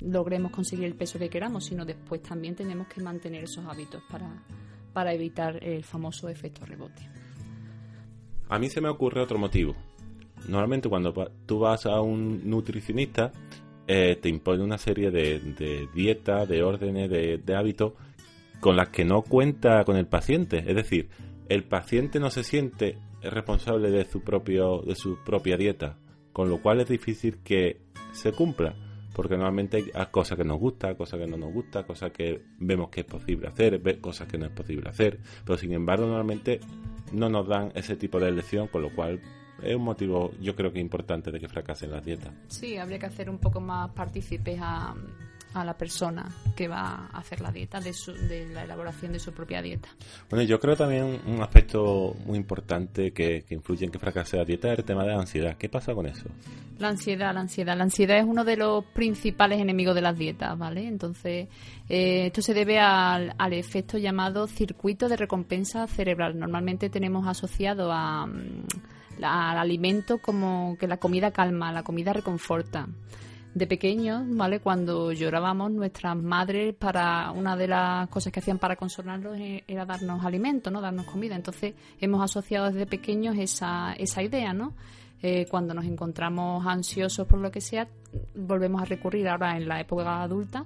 logremos 0.00 0.50
conseguir 0.50 0.86
el 0.86 0.94
peso 0.94 1.18
que 1.18 1.28
queramos, 1.28 1.66
sino 1.66 1.84
después 1.84 2.22
también 2.22 2.54
tenemos 2.54 2.88
que 2.88 3.02
mantener 3.02 3.44
esos 3.44 3.64
hábitos 3.66 4.02
para, 4.10 4.42
para 4.92 5.12
evitar 5.12 5.62
el 5.62 5.84
famoso 5.84 6.28
efecto 6.28 6.64
rebote. 6.64 7.08
A 8.48 8.58
mí 8.58 8.68
se 8.68 8.80
me 8.80 8.88
ocurre 8.88 9.22
otro 9.22 9.38
motivo. 9.38 9.76
Normalmente 10.48 10.88
cuando 10.88 11.12
tú 11.46 11.58
vas 11.60 11.86
a 11.86 12.00
un 12.00 12.48
nutricionista, 12.48 13.30
eh, 13.86 14.16
te 14.20 14.28
impone 14.28 14.62
una 14.62 14.78
serie 14.78 15.10
de, 15.10 15.88
dietas, 15.94 16.48
de 16.48 16.62
órdenes, 16.62 17.10
de, 17.10 17.38
de 17.38 17.56
hábitos 17.56 17.92
con 18.60 18.76
las 18.76 18.88
que 18.88 19.04
no 19.04 19.22
cuenta 19.22 19.84
con 19.84 19.96
el 19.96 20.06
paciente. 20.06 20.58
Es 20.66 20.74
decir, 20.74 21.08
el 21.48 21.64
paciente 21.64 22.20
no 22.20 22.30
se 22.30 22.44
siente 22.44 22.98
responsable 23.22 23.90
de 23.90 24.04
su 24.04 24.22
propio 24.22 24.80
de 24.80 24.94
su 24.94 25.18
propia 25.24 25.56
dieta, 25.56 25.98
con 26.32 26.48
lo 26.48 26.62
cual 26.62 26.80
es 26.80 26.88
difícil 26.88 27.38
que 27.44 27.80
se 28.12 28.32
cumpla 28.32 28.74
porque 29.14 29.36
normalmente 29.36 29.92
hay 29.94 30.06
cosas 30.10 30.36
que 30.36 30.44
nos 30.44 30.58
gusta, 30.58 30.94
cosas 30.94 31.20
que 31.20 31.26
no 31.26 31.36
nos 31.36 31.52
gusta, 31.52 31.84
cosas 31.84 32.12
que 32.12 32.42
vemos 32.58 32.90
que 32.90 33.00
es 33.00 33.06
posible 33.06 33.48
hacer, 33.48 33.80
cosas 34.00 34.28
que 34.28 34.38
no 34.38 34.46
es 34.46 34.52
posible 34.52 34.88
hacer, 34.88 35.20
pero 35.44 35.58
sin 35.58 35.72
embargo 35.72 36.06
normalmente 36.06 36.60
no 37.12 37.28
nos 37.28 37.46
dan 37.48 37.72
ese 37.74 37.96
tipo 37.96 38.20
de 38.20 38.28
elección, 38.28 38.68
con 38.68 38.82
lo 38.82 38.90
cual 38.94 39.20
es 39.62 39.76
un 39.76 39.82
motivo 39.82 40.32
yo 40.40 40.54
creo 40.54 40.72
que 40.72 40.80
importante 40.80 41.30
de 41.30 41.40
que 41.40 41.48
fracasen 41.48 41.90
las 41.90 42.04
dietas. 42.04 42.32
Sí, 42.48 42.76
habría 42.76 42.98
que 42.98 43.06
hacer 43.06 43.28
un 43.28 43.38
poco 43.38 43.60
más 43.60 43.90
partícipes 43.90 44.58
a 44.60 44.94
a 45.54 45.64
la 45.64 45.76
persona 45.76 46.28
que 46.56 46.68
va 46.68 47.08
a 47.12 47.18
hacer 47.18 47.40
la 47.40 47.50
dieta, 47.50 47.80
de, 47.80 47.92
de 48.28 48.48
la 48.52 48.64
elaboración 48.64 49.12
de 49.12 49.18
su 49.18 49.32
propia 49.32 49.60
dieta. 49.62 49.88
Bueno, 50.28 50.44
yo 50.44 50.60
creo 50.60 50.76
también 50.76 51.20
un 51.26 51.42
aspecto 51.42 52.14
muy 52.24 52.38
importante 52.38 53.12
que, 53.12 53.44
influye 53.50 53.84
en 53.84 53.90
que 53.90 53.98
fracase 53.98 54.36
la 54.36 54.44
dieta 54.44 54.72
es 54.72 54.78
el 54.78 54.84
tema 54.84 55.02
de 55.02 55.10
la 55.10 55.20
ansiedad. 55.20 55.56
¿Qué 55.56 55.68
pasa 55.68 55.94
con 55.94 56.06
eso? 56.06 56.28
La 56.78 56.88
ansiedad, 56.88 57.34
la 57.34 57.40
ansiedad. 57.40 57.76
La 57.76 57.84
ansiedad 57.84 58.18
es 58.18 58.24
uno 58.24 58.44
de 58.44 58.56
los 58.56 58.84
principales 58.84 59.60
enemigos 59.60 59.94
de 59.94 60.02
las 60.02 60.16
dietas, 60.16 60.56
¿vale? 60.56 60.86
Entonces, 60.86 61.48
eh, 61.88 62.26
esto 62.26 62.42
se 62.42 62.54
debe 62.54 62.78
al, 62.78 63.34
al, 63.36 63.52
efecto 63.52 63.98
llamado 63.98 64.46
circuito 64.46 65.08
de 65.08 65.16
recompensa 65.16 65.86
cerebral. 65.86 66.38
Normalmente 66.38 66.88
tenemos 66.88 67.26
asociado 67.26 67.92
a, 67.92 68.26
mm, 68.26 68.64
al 69.22 69.58
alimento 69.58 70.18
como 70.18 70.76
que 70.78 70.86
la 70.86 70.98
comida 70.98 71.32
calma, 71.32 71.72
la 71.72 71.82
comida 71.82 72.12
reconforta 72.12 72.86
de 73.54 73.66
pequeños, 73.66 74.22
¿vale? 74.28 74.60
Cuando 74.60 75.12
llorábamos, 75.12 75.72
nuestras 75.72 76.16
madres, 76.16 76.74
para 76.74 77.32
una 77.32 77.56
de 77.56 77.66
las 77.66 78.08
cosas 78.08 78.32
que 78.32 78.40
hacían 78.40 78.58
para 78.58 78.76
consolarnos 78.76 79.36
e, 79.38 79.64
era 79.66 79.84
darnos 79.84 80.24
alimento, 80.24 80.70
¿no? 80.70 80.80
Darnos 80.80 81.06
comida. 81.06 81.34
Entonces, 81.34 81.74
hemos 82.00 82.22
asociado 82.22 82.70
desde 82.70 82.86
pequeños 82.86 83.36
esa, 83.36 83.92
esa 83.94 84.22
idea, 84.22 84.52
¿no? 84.52 84.74
Eh, 85.22 85.46
cuando 85.50 85.74
nos 85.74 85.84
encontramos 85.84 86.66
ansiosos 86.66 87.26
por 87.26 87.40
lo 87.40 87.50
que 87.50 87.60
sea, 87.60 87.88
volvemos 88.34 88.80
a 88.80 88.84
recurrir 88.86 89.28
ahora 89.28 89.56
en 89.56 89.68
la 89.68 89.80
época 89.80 90.22
adulta 90.22 90.64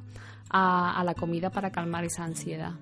a, 0.50 1.02
la 1.04 1.14
comida 1.14 1.50
para 1.50 1.72
calmar 1.72 2.04
esa 2.04 2.24
ansiedad. 2.24 2.72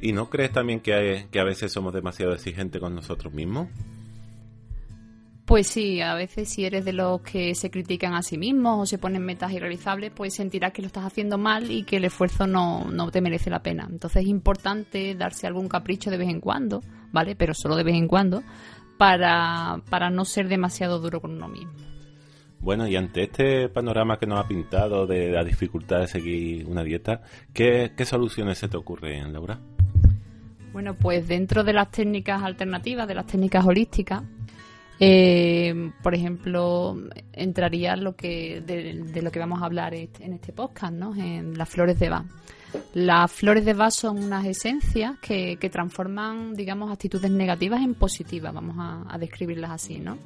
¿Y 0.00 0.12
no 0.12 0.30
crees 0.30 0.52
también 0.52 0.80
que, 0.80 1.26
que 1.30 1.40
a 1.40 1.44
veces 1.44 1.72
somos 1.72 1.92
demasiado 1.92 2.32
exigentes 2.32 2.80
con 2.80 2.94
nosotros 2.94 3.34
mismos? 3.34 3.68
Pues 5.46 5.68
sí, 5.68 6.00
a 6.00 6.14
veces 6.14 6.48
si 6.48 6.64
eres 6.64 6.84
de 6.84 6.92
los 6.92 7.20
que 7.20 7.54
se 7.54 7.70
critican 7.70 8.14
a 8.14 8.22
sí 8.22 8.36
mismos 8.36 8.82
o 8.82 8.84
se 8.84 8.98
ponen 8.98 9.22
metas 9.22 9.52
irrealizables, 9.52 10.10
pues 10.10 10.34
sentirás 10.34 10.72
que 10.72 10.82
lo 10.82 10.88
estás 10.88 11.04
haciendo 11.04 11.38
mal 11.38 11.70
y 11.70 11.84
que 11.84 11.98
el 11.98 12.04
esfuerzo 12.04 12.48
no, 12.48 12.90
no 12.90 13.12
te 13.12 13.20
merece 13.20 13.48
la 13.48 13.62
pena. 13.62 13.86
Entonces 13.88 14.24
es 14.24 14.28
importante 14.28 15.14
darse 15.14 15.46
algún 15.46 15.68
capricho 15.68 16.10
de 16.10 16.18
vez 16.18 16.30
en 16.30 16.40
cuando, 16.40 16.82
¿vale? 17.12 17.36
Pero 17.36 17.54
solo 17.54 17.76
de 17.76 17.84
vez 17.84 17.94
en 17.94 18.08
cuando, 18.08 18.42
para, 18.98 19.82
para 19.88 20.10
no 20.10 20.24
ser 20.24 20.48
demasiado 20.48 20.98
duro 20.98 21.20
con 21.20 21.30
uno 21.30 21.46
mismo. 21.46 21.72
Bueno, 22.58 22.88
y 22.88 22.96
ante 22.96 23.22
este 23.22 23.68
panorama 23.68 24.18
que 24.18 24.26
nos 24.26 24.44
ha 24.44 24.48
pintado 24.48 25.06
de 25.06 25.30
la 25.30 25.44
dificultad 25.44 26.00
de 26.00 26.08
seguir 26.08 26.66
una 26.66 26.82
dieta, 26.82 27.22
¿qué, 27.52 27.92
qué 27.96 28.04
soluciones 28.04 28.58
se 28.58 28.66
te 28.66 28.76
ocurren, 28.76 29.32
Laura? 29.32 29.60
Bueno, 30.72 30.94
pues 30.94 31.28
dentro 31.28 31.62
de 31.62 31.72
las 31.72 31.92
técnicas 31.92 32.42
alternativas, 32.42 33.06
de 33.06 33.14
las 33.14 33.26
técnicas 33.26 33.64
holísticas, 33.64 34.24
eh, 34.98 35.92
por 36.02 36.14
ejemplo, 36.14 36.96
entraría 37.32 37.96
lo 37.96 38.16
que 38.16 38.62
de, 38.64 39.22
lo 39.22 39.30
que 39.30 39.38
vamos 39.38 39.62
a 39.62 39.66
hablar 39.66 39.94
en 39.94 40.32
este 40.32 40.52
podcast, 40.52 40.92
¿no? 40.92 41.14
En 41.14 41.56
las 41.58 41.68
flores 41.68 41.98
de 41.98 42.08
Bach. 42.08 42.24
Las 42.94 43.30
flores 43.30 43.64
de 43.64 43.74
Bach 43.74 43.92
son 43.92 44.18
unas 44.18 44.44
esencias 44.46 45.18
que, 45.18 45.56
que 45.56 45.70
transforman, 45.70 46.54
digamos, 46.54 46.90
actitudes 46.90 47.30
negativas 47.30 47.82
en 47.82 47.94
positivas, 47.94 48.52
vamos 48.52 48.76
a, 48.78 49.04
a 49.08 49.18
describirlas 49.18 49.70
así, 49.70 49.98
¿no? 49.98 50.18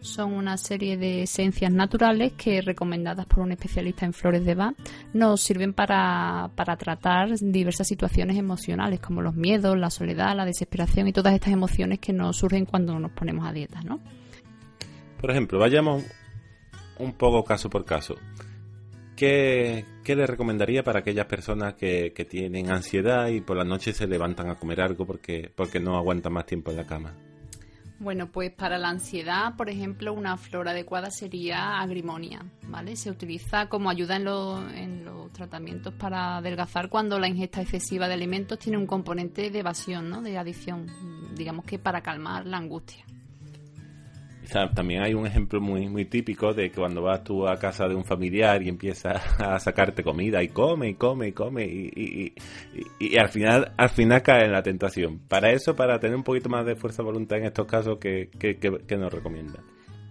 Son 0.00 0.32
una 0.32 0.56
serie 0.56 0.96
de 0.96 1.22
esencias 1.22 1.72
naturales 1.72 2.32
que, 2.32 2.62
recomendadas 2.62 3.26
por 3.26 3.40
un 3.40 3.52
especialista 3.52 4.06
en 4.06 4.12
flores 4.12 4.44
de 4.44 4.54
Bach, 4.54 4.74
nos 5.12 5.40
sirven 5.40 5.72
para, 5.72 6.50
para 6.54 6.76
tratar 6.76 7.30
diversas 7.38 7.86
situaciones 7.86 8.36
emocionales, 8.36 9.00
como 9.00 9.22
los 9.22 9.34
miedos, 9.34 9.78
la 9.78 9.90
soledad, 9.90 10.34
la 10.34 10.44
desesperación 10.44 11.08
y 11.08 11.12
todas 11.12 11.34
estas 11.34 11.52
emociones 11.52 11.98
que 11.98 12.12
nos 12.12 12.36
surgen 12.36 12.64
cuando 12.64 12.98
nos 12.98 13.12
ponemos 13.12 13.46
a 13.46 13.52
dieta, 13.52 13.82
¿no? 13.82 14.00
Por 15.20 15.30
ejemplo, 15.30 15.58
vayamos 15.58 16.02
un 16.98 17.12
poco 17.12 17.44
caso 17.44 17.68
por 17.68 17.84
caso. 17.84 18.16
¿Qué, 19.16 19.84
qué 20.02 20.16
le 20.16 20.26
recomendaría 20.26 20.82
para 20.82 21.00
aquellas 21.00 21.26
personas 21.26 21.74
que, 21.74 22.14
que 22.14 22.24
tienen 22.24 22.70
ansiedad 22.70 23.28
y 23.28 23.42
por 23.42 23.58
la 23.58 23.64
noche 23.64 23.92
se 23.92 24.06
levantan 24.06 24.48
a 24.48 24.54
comer 24.54 24.80
algo 24.80 25.04
porque, 25.04 25.52
porque 25.54 25.78
no 25.78 25.96
aguantan 25.98 26.32
más 26.32 26.46
tiempo 26.46 26.70
en 26.70 26.78
la 26.78 26.86
cama? 26.86 27.14
Bueno, 28.00 28.32
pues 28.32 28.50
para 28.50 28.78
la 28.78 28.88
ansiedad, 28.88 29.56
por 29.56 29.68
ejemplo, 29.68 30.14
una 30.14 30.38
flor 30.38 30.68
adecuada 30.68 31.10
sería 31.10 31.80
agrimonia, 31.80 32.46
¿vale? 32.66 32.96
Se 32.96 33.10
utiliza 33.10 33.68
como 33.68 33.90
ayuda 33.90 34.16
en, 34.16 34.26
en 34.74 35.04
los 35.04 35.30
tratamientos 35.34 35.92
para 35.92 36.38
adelgazar 36.38 36.88
cuando 36.88 37.18
la 37.18 37.28
ingesta 37.28 37.60
excesiva 37.60 38.08
de 38.08 38.14
alimentos 38.14 38.58
tiene 38.58 38.78
un 38.78 38.86
componente 38.86 39.50
de 39.50 39.58
evasión, 39.58 40.08
¿no? 40.08 40.22
De 40.22 40.38
adicción, 40.38 40.86
digamos 41.36 41.66
que 41.66 41.78
para 41.78 42.00
calmar 42.00 42.46
la 42.46 42.56
angustia 42.56 43.04
también 44.74 45.02
hay 45.02 45.14
un 45.14 45.26
ejemplo 45.26 45.60
muy 45.60 45.88
muy 45.88 46.04
típico 46.04 46.52
de 46.52 46.70
que 46.70 46.76
cuando 46.76 47.02
vas 47.02 47.22
tú 47.24 47.46
a 47.46 47.56
casa 47.58 47.88
de 47.88 47.94
un 47.94 48.04
familiar 48.04 48.62
y 48.62 48.68
empiezas 48.68 49.20
a 49.40 49.58
sacarte 49.58 50.02
comida 50.02 50.42
y 50.42 50.48
come 50.48 50.90
y 50.90 50.94
come 50.94 51.28
y 51.28 51.32
come 51.32 51.64
y, 51.64 52.34
y, 52.98 53.18
al 53.18 53.28
final 53.28 53.72
al 53.76 53.90
final 53.90 54.22
cae 54.22 54.44
en 54.44 54.52
la 54.52 54.62
tentación. 54.62 55.20
Para 55.28 55.50
eso, 55.52 55.74
para 55.76 55.98
tener 55.98 56.16
un 56.16 56.24
poquito 56.24 56.48
más 56.48 56.66
de 56.66 56.76
fuerza 56.76 57.02
de 57.02 57.06
voluntad 57.06 57.38
en 57.38 57.46
estos 57.46 57.66
casos, 57.66 57.98
que, 57.98 58.28
que 58.38 58.96
nos 58.96 59.12
recomienda? 59.12 59.60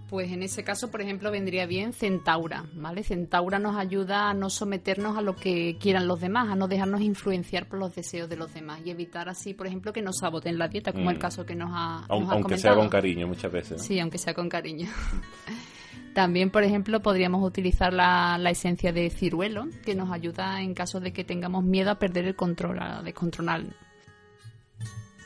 Pues 0.10 0.32
en 0.32 0.42
ese 0.42 0.64
caso, 0.64 0.90
por 0.90 1.02
ejemplo, 1.02 1.30
vendría 1.30 1.68
bien 1.68 1.94
Centaura, 1.94 2.66
¿vale? 2.74 3.04
Centaura 3.04 3.60
nos 3.60 3.78
ayuda 3.78 4.32
a 4.32 4.34
no 4.34 4.50
someternos 4.50 5.16
a 5.16 5.22
lo 5.22 5.36
que 5.36 5.78
quieran 5.80 6.08
los 6.08 6.20
demás, 6.20 6.50
a 6.50 6.56
no 6.56 6.68
dejarnos 6.68 7.02
influenciar 7.02 7.68
por 7.68 7.78
los 7.78 7.94
deseos 7.94 8.28
de 8.28 8.36
los 8.36 8.52
demás 8.52 8.82
y 8.84 8.90
evitar 8.90 9.30
así, 9.30 9.54
por 9.54 9.68
ejemplo, 9.68 9.94
que 9.94 10.02
nos 10.02 10.18
saboten 10.18 10.58
la 10.58 10.68
dieta, 10.68 10.94
como 10.94 11.12
el 11.12 11.18
mm. 11.18 11.20
caso 11.20 11.46
que 11.46 11.54
nos 11.54 11.70
ha, 11.74 12.06
Aunque 12.08 12.58
sea 12.58 12.74
con 12.74 12.90
cariño 12.90 13.28
muchas 13.28 13.52
veces. 13.52 13.84
Sí, 13.84 14.00
aunque 14.00 14.18
sea 14.18 14.34
con 14.34 14.50
cariño. 14.50 14.90
También, 16.16 16.50
por 16.50 16.64
ejemplo, 16.64 17.02
podríamos 17.04 17.46
utilizar 17.46 17.94
la, 17.94 18.42
esencia 18.50 18.92
de 18.92 19.12
ciruelo, 19.12 19.68
que 19.86 19.94
nos 19.94 20.12
ayuda 20.12 20.62
en 20.64 20.74
caso 20.74 21.00
de 21.00 21.14
que 21.14 21.24
tengamos 21.24 21.64
miedo 21.64 21.92
a 21.92 22.00
perder 22.00 22.26
el 22.26 22.36
control, 22.36 22.80
a 22.82 23.04
descontrolar 23.04 23.64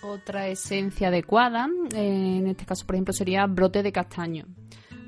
otra 0.03 0.47
esencia 0.47 1.07
adecuada, 1.07 1.69
eh, 1.95 2.37
en 2.39 2.47
este 2.47 2.65
caso, 2.65 2.85
por 2.85 2.95
ejemplo, 2.95 3.13
sería 3.13 3.45
brote 3.45 3.81
de 3.81 3.91
castaño. 3.93 4.45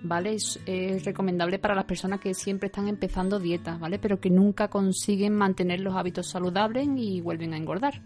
¿Vale? 0.07 0.35
Es, 0.35 1.05
recomendable 1.05 1.59
para 1.59 1.75
las 1.75 1.85
personas 1.85 2.19
que 2.19 2.33
siempre 2.33 2.67
están 2.67 2.87
empezando 2.87 3.39
dietas, 3.39 3.79
¿vale? 3.79 3.99
Pero 3.99 4.19
que 4.19 4.29
nunca 4.29 4.67
consiguen 4.67 5.33
mantener 5.33 5.79
los 5.79 5.95
hábitos 5.95 6.27
saludables 6.27 6.87
y 6.95 7.21
vuelven 7.21 7.53
a 7.53 7.57
engordar. 7.57 8.01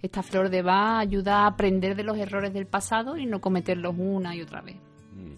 Esta 0.00 0.22
flor 0.22 0.48
de 0.48 0.62
va 0.62 0.98
ayuda 0.98 1.40
a 1.40 1.46
aprender 1.48 1.96
de 1.96 2.04
los 2.04 2.16
errores 2.16 2.52
del 2.52 2.66
pasado 2.66 3.16
y 3.16 3.26
no 3.26 3.40
cometerlos 3.40 3.94
una 3.98 4.34
y 4.34 4.42
otra 4.42 4.62
vez. 4.62 4.76
Mm. 4.76 5.34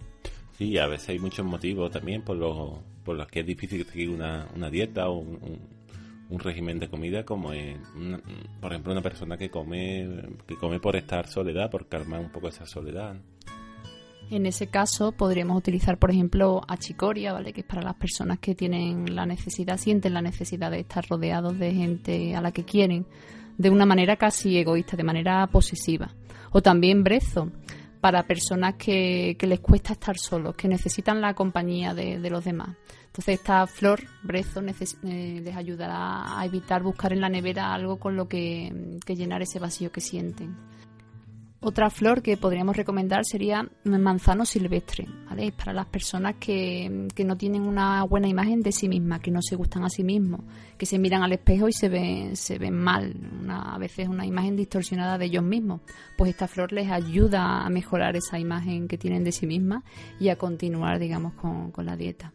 Sí, 0.57 0.79
a 0.79 0.87
veces 0.87 1.09
hay 1.09 1.19
muchos 1.19 1.45
motivos 1.45 1.91
también 1.91 2.23
por 2.23 2.37
los, 2.37 2.79
por 3.05 3.17
los 3.17 3.27
que 3.27 3.41
es 3.41 3.47
difícil 3.47 3.85
seguir 3.85 4.11
una, 4.11 4.47
una 4.55 4.71
dieta 4.71 5.09
o 5.09 5.19
un 5.19 5.83
un 6.33 6.39
régimen 6.39 6.79
de 6.79 6.89
comida 6.89 7.25
como 7.25 7.53
es, 7.53 7.77
por 8.61 8.73
ejemplo, 8.73 8.93
una 8.93 9.03
persona 9.03 9.37
que 9.37 9.51
come, 9.51 10.09
que 10.47 10.57
come 10.57 10.81
por 10.81 10.97
estar 10.97 11.27
soledad, 11.29 11.71
por 11.71 11.89
calmar 11.89 12.21
un 12.21 12.33
poco 12.33 12.49
esa 12.49 12.67
soledad. 12.67 13.17
En 14.31 14.47
ese 14.47 14.69
caso 14.69 15.13
podríamos 15.13 15.57
utilizar, 15.59 15.99
por 15.99 16.11
ejemplo, 16.11 16.63
achicoria, 16.67 17.33
¿vale? 17.33 17.53
Que 17.53 17.61
es 17.61 17.67
para 17.67 17.83
las 17.83 17.95
personas 17.95 18.39
que 18.39 18.55
tienen 18.55 19.15
la 19.15 19.27
necesidad, 19.27 19.77
sienten 19.77 20.15
la 20.15 20.23
necesidad 20.23 20.71
de 20.71 20.81
estar 20.81 21.07
rodeados 21.09 21.59
de 21.59 21.73
gente 21.73 22.35
a 22.35 22.41
la 22.41 22.53
que 22.53 22.65
quieren, 22.65 23.07
de 23.59 23.71
una 23.71 23.85
manera 23.85 24.17
casi 24.17 24.57
egoísta, 24.57 24.97
de 24.97 25.05
manera 25.05 25.47
posesiva. 25.49 26.15
O 26.51 26.63
también 26.63 27.05
brezo, 27.05 27.53
para 28.01 28.23
personas 28.25 28.75
que, 28.75 29.37
les 29.41 29.61
cuesta 29.61 29.93
estar 29.93 30.19
solos, 30.19 30.57
que 30.57 30.67
necesitan 30.67 31.21
la 31.21 31.35
compañía 31.35 31.95
de 31.95 32.31
los 32.31 32.45
demás. 32.45 32.77
Entonces 33.13 33.41
esta 33.41 33.67
flor, 33.67 34.01
brezo, 34.23 34.63
eh, 34.63 35.41
les 35.45 35.55
ayudará 35.55 36.39
a 36.39 36.47
evitar 36.47 36.83
buscar 36.83 37.13
en 37.13 37.21
la 37.21 37.29
nevera 37.29 37.75
algo 37.75 37.99
con 37.99 38.17
lo 38.17 38.27
que, 38.27 38.73
llenar 39.07 39.43
ese 39.43 39.59
vacío 39.59 39.93
que 39.93 40.01
sienten. 40.01 40.57
Otra 41.65 41.91
flor 41.91 42.23
que 42.23 42.37
podríamos 42.37 42.77
recomendar 42.77 43.25
sería 43.25 43.65
manzano 43.85 44.45
silvestre, 44.45 45.07
¿vale? 45.29 45.53
Para 45.53 45.73
las 45.73 45.87
personas 45.87 46.35
que, 46.41 47.07
no 47.25 47.37
tienen 47.37 47.63
una 47.63 48.03
buena 48.03 48.27
imagen 48.27 48.63
de 48.63 48.73
sí 48.73 48.89
mismas, 48.89 49.21
que 49.21 49.31
no 49.31 49.41
se 49.43 49.55
gustan 49.55 49.85
a 49.85 49.89
sí 49.89 50.03
mismos, 50.03 50.41
que 50.77 50.87
se 50.87 50.99
miran 50.99 51.23
al 51.23 51.33
espejo 51.33 51.69
y 51.69 51.73
se 51.73 51.89
ven, 51.89 52.35
se 52.35 52.59
ven 52.59 52.75
mal, 52.75 53.15
a 53.49 53.79
veces 53.79 54.09
una 54.09 54.27
imagen 54.27 54.57
distorsionada 54.57 55.19
de 55.19 55.27
ellos 55.27 55.45
mismos. 55.45 55.83
Pues 56.19 56.31
esta 56.31 56.49
flor 56.49 56.73
les 56.73 56.91
ayuda 56.91 57.65
a 57.65 57.71
mejorar 57.71 58.17
esa 58.17 58.41
imagen 58.41 58.89
que 58.89 58.99
tienen 58.99 59.23
de 59.23 59.31
sí 59.31 59.47
mismas 59.47 59.85
y 60.19 60.31
a 60.31 60.37
continuar, 60.37 60.99
digamos, 60.99 61.35
con 61.35 61.87
la 61.87 61.95
dieta. 61.95 62.33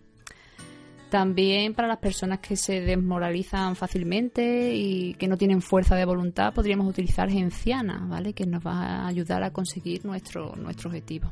También 1.09 1.73
para 1.73 1.87
las 1.87 1.99
personas 1.99 2.39
que 2.39 2.57
se 2.57 2.81
desmoralizan 2.81 3.75
fácilmente 3.77 4.75
y 4.75 5.13
que 5.13 5.27
no 5.27 5.37
tienen 5.37 5.61
fuerza 5.61 5.95
de 5.95 6.03
voluntad, 6.03 6.53
podríamos 6.53 6.87
utilizar 6.87 7.29
genciana, 7.29 8.05
¿vale? 8.09 8.33
Que 8.33 8.45
nos 8.45 8.65
va 8.65 8.73
a 8.73 9.07
ayudar 9.07 9.43
a 9.43 9.51
conseguir 9.51 10.05
nuestro, 10.05 10.53
nuestro 10.57 10.89
objetivo. 10.89 11.31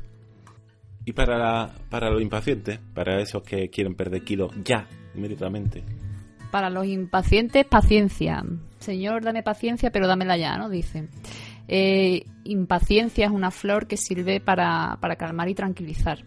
Y 1.04 1.12
para, 1.12 1.72
para 1.90 2.10
los 2.10 2.22
impacientes, 2.22 2.80
para 2.94 3.20
esos 3.20 3.42
que 3.42 3.68
quieren 3.68 3.94
perder 3.94 4.24
kilos 4.24 4.50
ya, 4.64 4.88
inmediatamente. 5.14 5.84
Para 6.50 6.70
los 6.70 6.86
impacientes, 6.86 7.66
paciencia. 7.66 8.42
Señor, 8.78 9.22
dame 9.22 9.42
paciencia, 9.42 9.90
pero 9.90 10.06
dámela 10.06 10.36
ya, 10.38 10.56
¿no? 10.56 10.70
Dice. 10.70 11.08
Eh, 11.68 12.24
impaciencia 12.44 13.26
es 13.26 13.32
una 13.32 13.50
flor 13.50 13.86
que 13.86 13.96
sirve 13.96 14.40
para, 14.40 14.96
para 15.00 15.16
calmar 15.16 15.48
y 15.48 15.54
tranquilizar. 15.54 16.24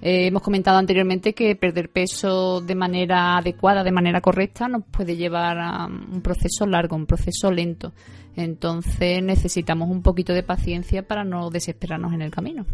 Eh, 0.00 0.28
hemos 0.28 0.42
comentado 0.42 0.78
anteriormente 0.78 1.34
que 1.34 1.56
perder 1.56 1.90
peso 1.90 2.60
de 2.60 2.74
manera 2.76 3.36
adecuada, 3.38 3.82
de 3.82 3.90
manera 3.90 4.20
correcta, 4.20 4.68
nos 4.68 4.84
puede 4.84 5.16
llevar 5.16 5.58
a 5.58 5.86
un 5.86 6.22
proceso 6.22 6.66
largo, 6.66 6.94
un 6.94 7.06
proceso 7.06 7.50
lento. 7.50 7.92
Entonces 8.36 9.22
necesitamos 9.22 9.90
un 9.90 10.02
poquito 10.02 10.32
de 10.32 10.44
paciencia 10.44 11.02
para 11.02 11.24
no 11.24 11.50
desesperarnos 11.50 12.12
en 12.12 12.22
el 12.22 12.30
camino. 12.30 12.64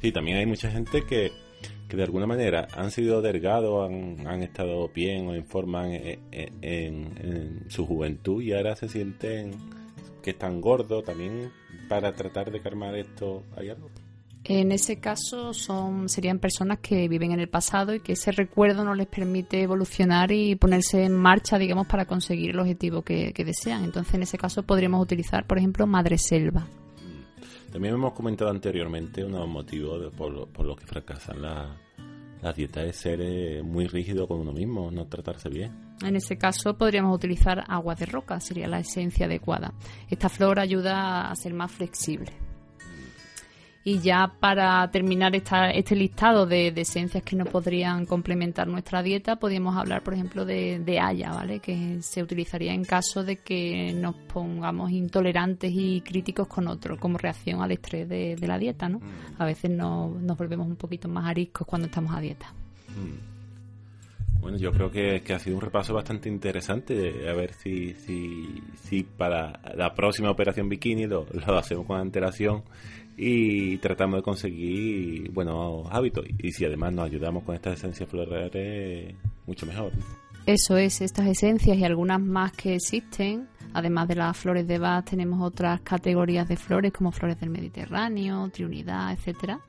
Sí, 0.00 0.12
también 0.12 0.38
hay 0.38 0.46
mucha 0.46 0.70
gente 0.70 1.02
que, 1.04 1.30
de 1.94 2.02
alguna 2.02 2.26
manera 2.26 2.68
han 2.74 2.90
sido 2.90 3.20
delgados, 3.20 3.90
han, 3.90 4.42
estado 4.42 4.88
bien 4.88 5.26
o 5.26 5.34
en 5.34 5.44
forma 5.44 5.86
en, 5.92 7.64
su 7.68 7.84
juventud 7.84 8.40
y 8.40 8.54
ahora 8.54 8.76
se 8.76 8.88
sienten 8.88 9.50
que 10.22 10.30
están 10.30 10.62
gordos. 10.62 11.04
También 11.04 11.50
para 11.90 12.14
tratar 12.14 12.50
de 12.50 12.60
calmar 12.60 12.94
esto, 12.94 13.42
¿hay 13.54 13.68
algo? 13.68 13.90
En 14.52 14.72
ese 14.72 14.98
caso 14.98 15.54
son 15.54 16.08
serían 16.08 16.40
personas 16.40 16.80
que 16.80 17.06
viven 17.06 17.30
en 17.30 17.38
el 17.38 17.48
pasado 17.48 17.94
y 17.94 18.00
que 18.00 18.14
ese 18.14 18.32
recuerdo 18.32 18.82
no 18.82 18.96
les 18.96 19.06
permite 19.06 19.62
evolucionar 19.62 20.32
y 20.32 20.56
ponerse 20.56 21.04
en 21.04 21.16
marcha, 21.16 21.56
digamos, 21.56 21.86
para 21.86 22.04
conseguir 22.04 22.50
el 22.50 22.58
objetivo 22.58 23.02
que, 23.02 23.32
desean. 23.32 23.84
Entonces, 23.84 24.14
en 24.14 24.22
ese 24.24 24.38
caso 24.38 24.64
podríamos 24.64 25.00
utilizar, 25.00 25.46
por 25.46 25.58
ejemplo, 25.58 25.86
Madre 25.86 26.18
Selva. 26.18 26.62
Mm. 26.62 27.70
También 27.70 27.94
hemos 27.94 28.12
comentado 28.12 28.50
anteriormente 28.50 29.24
unos 29.24 29.46
motivos 29.46 30.12
por, 30.14 30.48
por 30.48 30.66
los 30.66 30.76
que 30.76 30.84
fracasan 30.84 31.40
la, 31.40 31.76
la 32.42 32.52
dieta 32.52 32.82
es 32.82 32.96
ser 32.96 33.20
eh, 33.22 33.62
muy 33.62 33.86
rígido 33.86 34.26
con 34.26 34.40
uno 34.40 34.50
mismo, 34.50 34.90
no 34.90 35.06
tratarse 35.06 35.48
bien. 35.48 35.94
En 36.04 36.16
ese 36.16 36.36
caso 36.36 36.76
podríamos 36.76 37.14
utilizar 37.14 37.62
agua 37.68 37.94
de 37.94 38.06
roca, 38.06 38.40
sería 38.40 38.66
la 38.66 38.80
esencia 38.80 39.26
adecuada. 39.26 39.74
Esta 40.08 40.28
flor 40.28 40.58
ayuda 40.58 41.30
a 41.30 41.36
ser 41.36 41.54
más 41.54 41.70
flexible. 41.70 42.49
Y 43.82 43.98
ya 44.00 44.30
para 44.38 44.90
terminar 44.90 45.34
esta, 45.34 45.70
este 45.70 45.96
listado 45.96 46.44
de, 46.44 46.68
esencias 46.68 47.22
que 47.22 47.34
no 47.34 47.46
podrían 47.46 48.04
complementar 48.04 48.68
nuestra 48.68 49.02
dieta, 49.02 49.36
podríamos 49.36 49.74
hablar, 49.74 50.02
por 50.02 50.12
ejemplo, 50.12 50.44
de, 50.44 50.80
de 50.80 51.00
haya, 51.00 51.30
¿vale? 51.30 51.60
Que 51.60 52.02
se 52.02 52.22
utilizaría 52.22 52.74
en 52.74 52.84
caso 52.84 53.24
de 53.24 53.36
que 53.36 53.94
nos 53.94 54.14
pongamos 54.16 54.90
intolerantes 54.90 55.72
y 55.74 56.02
críticos 56.02 56.46
con 56.46 56.68
otro, 56.68 56.98
como 56.98 57.16
reacción 57.16 57.62
al 57.62 57.72
estrés 57.72 58.06
de, 58.06 58.36
la 58.42 58.58
dieta, 58.58 58.88
¿no? 58.88 58.98
Mm. 58.98 59.02
A 59.38 59.46
veces 59.46 59.70
nos 59.70 60.36
volvemos 60.36 60.66
un 60.66 60.76
poquito 60.76 61.08
más 61.08 61.26
ariscos 61.26 61.66
cuando 61.66 61.86
estamos 61.86 62.14
a 62.14 62.20
dieta. 62.20 62.52
Mm. 62.88 63.30
Bueno, 64.40 64.56
yo 64.56 64.72
creo 64.72 64.90
que, 64.90 65.22
ha 65.32 65.38
sido 65.38 65.56
un 65.56 65.62
repaso 65.62 65.94
bastante 65.94 66.28
interesante. 66.28 67.28
A 67.28 67.34
ver 67.34 67.52
si, 67.54 67.94
si, 67.94 68.62
si 68.82 69.04
para 69.04 69.60
la 69.74 69.94
próxima 69.94 70.30
operación 70.30 70.68
bikini 70.68 71.06
lo, 71.06 71.26
lo 71.46 71.58
hacemos 71.58 71.86
con 71.86 71.98
antelación 71.98 72.62
y 73.16 73.76
tratamos 73.78 74.18
de 74.18 74.22
conseguir 74.22 75.30
buenos 75.30 75.86
hábitos. 75.90 76.24
Y 76.38 76.52
si 76.52 76.64
además 76.64 76.92
nos 76.92 77.06
ayudamos 77.06 77.44
con 77.44 77.54
estas 77.54 77.78
esencias 77.78 78.08
florales, 78.08 79.14
mucho 79.46 79.66
mejor. 79.66 79.92
Eso 80.46 80.76
es, 80.76 81.00
estas 81.00 81.26
esencias 81.26 81.76
y 81.76 81.84
algunas 81.84 82.20
más 82.20 82.52
que 82.52 82.74
existen. 82.74 83.48
Además 83.72 84.08
de 84.08 84.16
las 84.16 84.36
flores 84.36 84.66
de 84.66 84.78
Bach, 84.78 85.04
tenemos 85.04 85.40
otras 85.42 85.80
categorías 85.82 86.48
de 86.48 86.56
flores 86.56 86.92
como 86.92 87.12
flores 87.12 87.38
del 87.38 87.50
Mediterráneo, 87.50 88.48
triunidad, 88.48 89.12
etcétera. 89.12 89.60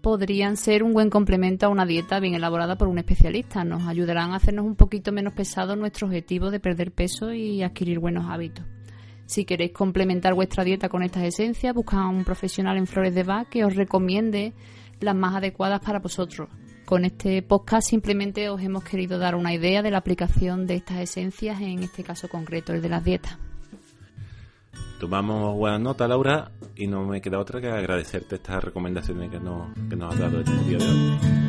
Podrían 0.00 0.56
ser 0.56 0.84
un 0.84 0.94
buen 0.94 1.10
complemento 1.10 1.66
a 1.66 1.68
una 1.68 1.84
dieta 1.84 2.20
bien 2.20 2.34
elaborada 2.34 2.78
por 2.78 2.88
un 2.88 2.98
especialista. 2.98 3.64
Nos 3.64 3.86
ayudarán 3.88 4.32
a 4.32 4.36
hacernos 4.36 4.64
un 4.64 4.76
poquito 4.76 5.10
menos 5.10 5.34
pesado 5.34 5.74
nuestro 5.74 6.06
objetivo 6.06 6.50
de 6.50 6.60
perder 6.60 6.92
peso 6.92 7.32
y 7.32 7.62
adquirir 7.62 7.98
buenos 7.98 8.26
hábitos. 8.30 8.64
Si 9.26 9.44
queréis 9.44 9.72
complementar 9.72 10.34
vuestra 10.34 10.64
dieta 10.64 10.88
con 10.88 11.02
estas 11.02 11.24
esencias, 11.24 11.74
buscad 11.74 12.00
a 12.00 12.08
un 12.08 12.24
profesional 12.24 12.76
en 12.76 12.86
flores 12.86 13.14
de 13.14 13.24
Bach 13.24 13.48
que 13.48 13.64
os 13.64 13.74
recomiende 13.74 14.54
las 15.00 15.16
más 15.16 15.34
adecuadas 15.34 15.80
para 15.80 15.98
vosotros. 15.98 16.48
Con 16.84 17.04
este 17.04 17.42
podcast 17.42 17.88
simplemente 17.88 18.48
os 18.48 18.62
hemos 18.62 18.84
querido 18.84 19.18
dar 19.18 19.34
una 19.34 19.52
idea 19.52 19.82
de 19.82 19.90
la 19.90 19.98
aplicación 19.98 20.68
de 20.68 20.76
estas 20.76 20.98
esencias 20.98 21.60
en 21.60 21.82
este 21.82 22.04
caso 22.04 22.28
concreto, 22.28 22.72
el 22.72 22.80
de 22.80 22.88
las 22.88 23.04
dietas. 23.04 23.36
Tomamos 25.00 25.56
buena 25.56 25.78
nota, 25.78 26.06
Laura, 26.06 26.52
y 26.76 26.86
no 26.86 27.04
me 27.04 27.20
queda 27.20 27.40
otra 27.40 27.60
que 27.60 27.68
agradecerte 27.68 28.36
estas 28.36 28.62
recomendaciones 28.62 29.30
que 29.30 29.40
nos, 29.40 29.68
has 29.76 30.18
dado 30.18 30.40
este 30.40 30.56
día 30.64 30.78
de 30.78 30.84
hoy. 30.84 31.45